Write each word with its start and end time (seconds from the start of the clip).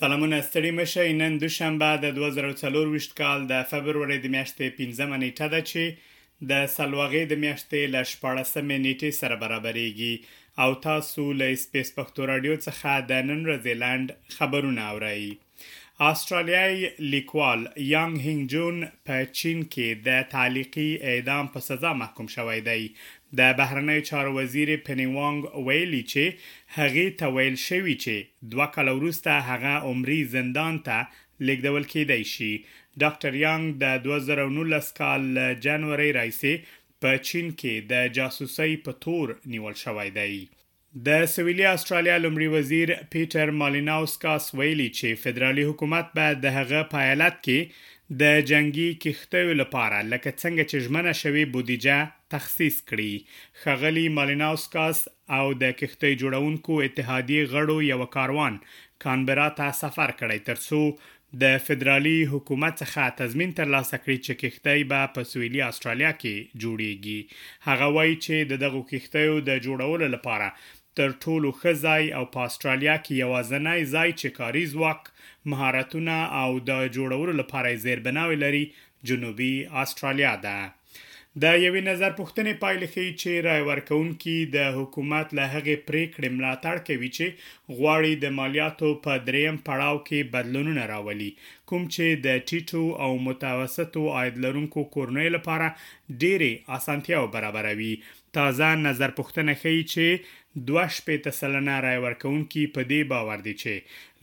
سلامونه 0.00 0.36
ستړي 0.48 0.72
مشه 0.80 1.04
نن 1.22 1.32
دوشنبه 1.42 1.88
د 2.04 2.06
2024 2.18 3.08
کال 3.20 3.38
د 3.52 3.54
فبرवरी 3.70 4.16
د 4.22 4.26
میاشتې 4.34 4.66
15 4.76 5.20
نیټه 5.24 5.46
ده 5.54 5.60
چې 5.70 5.82
د 6.50 6.52
سلوغې 6.76 7.22
د 7.28 7.34
میاشتې 7.44 7.80
ل 7.94 7.96
14 8.12 8.80
نیټه 8.86 9.10
سره 9.20 9.34
برابرېږي 9.42 10.14
او 10.62 10.70
تاسو 10.86 11.22
له 11.40 11.46
سپیس 11.64 11.88
پښتو 11.98 12.20
رادیو 12.32 12.54
څخه 12.66 12.90
د 13.10 13.12
نن 13.28 13.40
رزلند 13.52 14.06
خبرونه 14.36 14.82
اورئ 14.92 15.24
آسترالیایي 16.00 16.88
لیکوال 17.12 17.60
یانګ 17.92 18.16
هینګ 18.26 18.42
جون 18.52 18.76
په 19.06 19.16
چین 19.38 19.58
کې 19.72 19.88
د 20.06 20.22
تعلیقي 20.34 20.90
اعدام 21.12 21.44
په 21.54 21.60
سزا 21.68 21.92
محکوم 22.02 22.26
شوی 22.34 22.60
دی 22.68 22.82
د 23.40 23.52
بهرنی 23.58 23.98
چارو 24.10 24.30
وزیر 24.38 24.70
پنی 24.86 25.06
وانګ 25.16 25.40
ویلی 25.66 26.02
چې 26.12 26.24
هغه 26.76 27.04
ته 27.22 27.26
ویل 27.36 27.56
شوی 27.68 27.94
چې 28.02 28.14
دوه 28.54 28.66
کال 28.76 28.88
وروسته 28.94 29.30
هغه 29.50 29.74
عمرې 29.90 30.18
زندان 30.36 30.74
ته 30.88 30.96
لیکدول 31.50 31.84
کېدای 31.92 32.22
شي 32.34 32.52
ډاکټر 33.02 33.32
یانګ 33.44 33.66
د 33.84 34.00
2019 34.06 34.90
کال 35.02 35.22
جنوري 35.66 36.10
راځي 36.20 36.54
په 37.02 37.10
چین 37.28 37.54
کې 37.60 37.86
د 37.92 38.18
جاسوسي 38.18 38.72
په 38.84 38.92
تور 39.06 39.36
نیول 39.54 39.74
شوی 39.84 40.08
دی 40.18 40.34
د 41.06 41.22
سویلي 41.32 41.64
استرالیا 41.66 42.16
لمړي 42.24 42.48
وزیر 42.52 42.88
پیټر 43.12 43.50
مالیناوسکاس 43.60 44.44
ویلي 44.58 44.88
چې 44.98 45.20
فدرالي 45.22 45.62
حکومت 45.68 46.10
به 46.18 46.32
د 46.40 46.44
هغه 46.56 46.82
پایلات 46.90 47.38
کې 47.46 48.18
د 48.22 48.42
جنگي 48.50 48.88
کښتیو 49.04 49.54
لپاره 49.60 50.00
لکه 50.10 50.32
څنګه 50.42 50.66
چې 50.72 50.82
ژمنه 50.86 51.12
شوی 51.20 51.44
بودیجه 51.54 52.02
تخصیص 52.34 52.76
کړي 52.92 53.38
خغلی 53.64 54.02
مالیناوسکاس 54.18 55.00
او 55.38 55.46
د 55.62 55.72
کښتۍ 55.78 56.18
جوړونکو 56.24 56.84
اتحادیه 56.88 57.48
غړو 57.54 57.78
یو 57.88 58.06
کاروان 58.18 58.60
کانبرا 59.06 59.48
ته 59.62 59.72
سفر 59.80 60.14
کړی 60.20 60.46
ترڅو 60.50 60.82
د 61.46 61.56
فدرالي 61.70 62.14
حکومت 62.34 62.78
څخه 62.84 63.16
تضمین 63.22 63.56
ترلاسه 63.62 64.02
کړي 64.02 64.18
چې 64.26 64.38
کښتۍ 64.42 64.84
به 64.92 65.08
په 65.16 65.30
سویلي 65.32 65.64
استرالیا 65.70 66.12
کې 66.20 66.60
جوړیږي 66.62 67.66
هغه 67.70 67.90
وایي 67.98 68.14
چې 68.14 68.62
دغه 68.66 68.86
کښتیو 68.94 69.40
د 69.48 69.64
جوړولو 69.70 70.12
لپاره 70.18 70.52
تر 70.98 71.10
ټولو 71.24 71.48
خزای 71.60 72.04
او 72.18 72.24
په 72.34 72.40
استرالیا 72.48 72.96
کې 73.04 73.20
یوازنی 73.24 73.80
ځای 73.94 74.08
چې 74.20 74.28
کاري 74.38 74.64
ځواک 74.74 75.06
مهارتونه 75.52 76.16
او 76.42 76.48
د 76.70 76.84
جوړولو 76.96 77.34
لپاره 77.40 77.80
زیربناوي 77.86 78.36
لري 78.44 78.64
جنوبي 79.10 79.54
استرالیا 79.82 80.32
ده 80.46 80.58
د 81.42 81.46
یوې 81.64 81.82
نظر 81.90 82.10
پوښتنې 82.20 82.60
پایله 82.62 82.86
ښیي 82.94 83.10
چې 83.20 83.44
رای 83.48 83.62
ورکونکي 83.70 84.34
د 84.56 84.66
حکومت 84.78 85.30
له 85.38 85.44
هغې 85.54 85.76
پریکړې 85.90 86.30
ملاتړ 86.38 86.76
کوي 86.88 87.08
چې 87.16 87.78
غواړي 87.78 88.12
د 88.24 88.34
مالیاتو 88.38 88.90
په 89.06 89.12
دریم 89.28 89.56
پړاو 89.68 90.02
کې 90.08 90.28
بدلونونه 90.34 90.82
راولي 90.92 91.30
کوم 91.70 91.86
چې 91.94 92.06
د 92.26 92.42
ټیټو 92.48 92.82
او 93.04 93.10
متوسطو 93.28 94.02
عاید 94.18 94.36
لرونکو 94.44 94.80
کورنۍ 94.96 95.28
لپاره 95.36 95.68
ډېری 96.22 96.52
اسانتیاو 96.78 97.24
برابروي 97.36 97.94
تازه 98.38 98.68
نظر 98.88 99.10
پوښتنه 99.20 99.52
ښیي 99.62 99.80
چې 99.92 100.06
دوه 100.68 100.86
شپې 100.98 101.16
تسلنه 101.26 101.74
رای 101.84 101.98
ورکونکي 102.06 102.62
په 102.74 102.80
دې 102.90 103.00
باور 103.12 103.38
دي 103.46 103.54
چې 103.62 103.72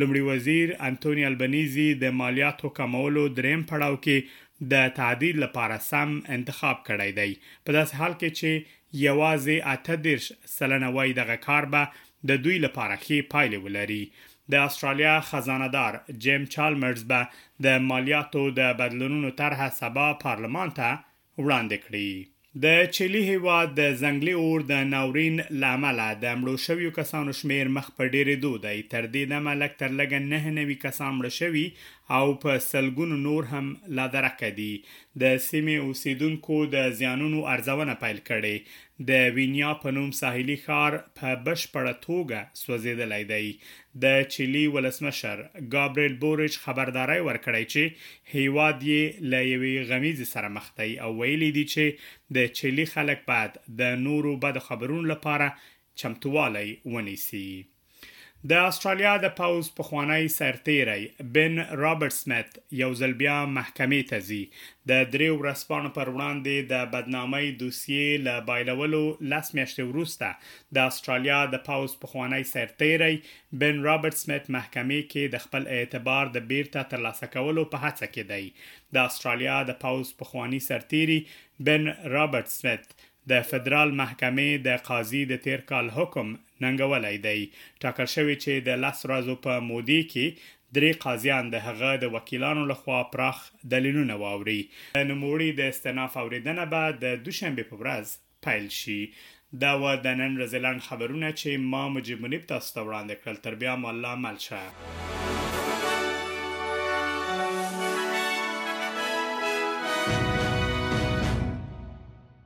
لمړي 0.00 0.22
وزیر 0.30 0.66
انټونی 0.88 1.24
البنيزي 1.30 1.88
د 2.02 2.14
مالیاتو 2.20 2.66
کمولو 2.78 3.22
دریم 3.38 3.62
پړاو 3.70 3.94
کې 4.04 4.16
د 4.72 4.90
تعدیل 4.98 5.36
لپاره 5.44 5.76
سم 5.90 6.08
انتخاب 6.36 6.76
کړی 6.88 7.10
دی 7.18 7.30
په 7.64 7.70
داس 7.76 7.90
حال 7.98 8.12
کې 8.20 8.30
چې 8.38 8.50
یوازې 9.06 9.56
اته 9.74 9.94
دیرش 10.06 10.26
سلنه 10.56 10.88
وای 10.96 11.10
دغه 11.20 11.36
کار 11.46 11.64
به 11.72 11.82
د 12.28 12.42
دوی 12.44 12.56
لپاره 12.66 12.94
خې 13.04 13.18
پایلې 13.32 13.58
ولري 13.64 14.02
د 14.52 14.54
استرالیا 14.66 15.14
خزانه 15.28 15.68
دار 15.76 15.94
جیم 16.24 16.44
چالمرز 16.54 17.02
به 17.12 17.28
د 17.66 17.84
مالیاتو 17.90 18.44
د 18.60 18.76
بدلونونو 18.80 19.30
طرحه 19.42 19.68
سبا 19.82 20.06
پارلمان 20.24 20.68
ته 20.80 20.88
وړاندې 20.94 21.78
کړي 21.84 22.10
د 22.64 22.68
چيلي 22.96 23.20
هیواد 23.24 23.72
د 23.78 23.90
زنګلي 24.02 24.32
اور 24.42 24.62
د 24.68 24.78
ناورین 24.90 25.40
لامل 25.64 25.98
د 26.20 26.36
مړو 26.42 26.54
شویو 26.66 26.92
کسانو 26.98 27.32
شمیر 27.40 27.70
مخ 27.78 27.90
په 27.98 28.12
ډیرې 28.14 28.36
دوی 28.44 28.84
تر 28.94 29.08
دې 29.16 29.24
د 29.32 29.42
ملک 29.48 29.74
تر 29.82 29.92
لګ 29.98 30.14
نه 30.28 30.54
نوي 30.60 30.76
کسان 30.84 31.10
مړ 31.16 31.32
شوي 31.40 31.64
او 32.18 32.22
په 32.44 32.62
سلګونو 32.68 33.18
نور 33.26 33.50
هم 33.50 33.68
لا 33.98 34.06
درک 34.14 34.40
دي 34.60 34.70
د 35.24 35.36
سیمې 35.48 35.90
اوسیدونکو 35.90 36.62
د 36.76 36.88
زیانونو 37.02 37.44
ارزونه 37.56 37.98
پیل 38.06 38.22
کړي 38.30 38.54
د 39.10 39.12
وینیا 39.36 39.70
په 39.82 39.88
نوم 39.96 40.10
ساحلي 40.20 40.56
ښار 40.64 40.92
په 41.16 41.28
بشپړه 41.46 41.92
توګه 42.08 42.38
سوځیدلی 42.62 43.22
دی 43.32 43.46
د 44.02 44.06
چيلي 44.34 44.64
ولسمشر 44.74 45.36
ګابريل 45.74 46.14
بورچ 46.22 46.52
خبرداري 46.64 47.20
ورکړی 47.28 47.64
چې 47.72 47.82
هیواد 48.34 48.76
یې 48.90 49.02
له 49.30 49.40
یوې 49.52 49.74
غمیزې 49.88 50.26
سره 50.34 50.48
مخ 50.56 50.66
دی 50.78 50.90
او 51.04 51.10
ویلي 51.20 51.50
دی 51.56 51.64
چې 51.72 51.84
د 52.36 52.38
چيلي 52.58 52.86
خلک 52.94 53.18
بعد 53.30 53.50
د 53.80 53.82
نورو 54.06 54.32
بد 54.44 54.56
خبرونو 54.68 55.04
لپاره 55.14 55.46
چمتووالی 56.00 56.68
ونیسي 56.92 57.48
د 58.50 58.66
استرالیا 58.70 59.12
د 59.20 59.28
پاوز 59.38 59.68
پخوانی 59.78 60.28
سرتیری 60.38 61.02
بن 61.36 61.54
رابرټ 61.82 62.12
سمث 62.16 62.50
یو 62.80 62.88
ځل 63.00 63.14
بیا 63.22 63.36
محکمې 63.54 64.02
ته 64.10 64.24
ځي 64.26 64.42
د 64.90 65.08
دریو 65.14 65.38
رسپان 65.46 65.86
پر 65.96 66.10
وړاندې 66.10 66.68
د 66.72 66.84
بدنامۍ 66.96 67.46
دوسیې 67.62 68.20
ل 68.26 68.44
بایلولو 68.50 69.00
لاس 69.32 69.50
میاشتې 69.54 69.88
وروسته 69.88 70.30
د 70.78 70.90
استرالیا 70.92 71.40
د 71.54 71.64
پاوز 71.70 71.96
پخوانی 72.04 72.42
سرتیری 72.52 73.14
بن 73.64 73.82
رابرټ 73.88 74.16
سمث 74.22 74.46
محکمې 74.58 75.10
کې 75.14 75.34
د 75.34 75.44
خپل 75.48 75.68
اعتبار 75.78 76.32
د 76.38 76.46
بیرته 76.54 76.90
ترلاسه 76.94 77.32
کولو 77.36 77.66
په 77.74 77.84
هڅه 77.88 78.12
کې 78.14 78.30
دی 78.30 78.96
د 78.98 79.10
استرالیا 79.12 79.58
د 79.72 79.80
پاوز 79.86 80.14
پخوانی 80.24 80.62
سرتیری 80.70 81.18
بن 81.70 81.92
رابرټ 82.14 82.58
سمث 82.60 83.06
د 83.30 83.36
فدرال 83.50 83.90
محکمې 84.00 84.50
د 84.66 84.82
قاضي 84.88 85.22
د 85.30 85.36
تیر 85.46 85.60
کال 85.70 85.86
حکم 85.96 86.28
ننګولای 86.64 87.16
دی 87.26 87.40
ټاکل 87.84 88.08
شوی 88.16 88.36
چې 88.44 88.52
د 88.68 88.82
لاس 88.84 89.00
رازو 89.12 89.34
په 89.46 89.64
مودي 89.70 90.00
کې 90.12 90.44
درې 90.76 91.00
قاضیان 91.06 91.44
د 91.54 91.64
هغه 91.66 91.90
د 92.04 92.14
وکیلانو 92.16 92.62
لخوا 92.72 93.00
پراخ 93.16 93.40
دلیلونه 93.74 94.14
واوري 94.24 94.60
نموړي 95.10 95.48
د 95.62 95.74
استناف 95.74 96.16
اوریدنه 96.24 96.66
به 96.74 96.84
د 97.04 97.18
دوشنبه 97.28 97.68
په 97.72 97.76
ورځ 97.82 98.14
پیل 98.48 98.66
شي 98.80 99.00
دا 99.66 99.72
و 99.82 99.92
د 100.06 100.18
نن 100.22 100.38
رزلند 100.44 100.80
خبرونه 100.88 101.32
چې 101.36 101.68
ما 101.74 101.84
مجبنیب 101.98 102.46
تاسو 102.54 102.74
ته 102.78 102.88
وړاندې 102.88 103.22
کړل 103.22 103.46
تر 103.46 103.62
بیا 103.64 103.76
مله 103.86 104.14
ملشه 104.28 105.15